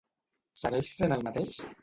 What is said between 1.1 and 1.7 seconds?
el mateix?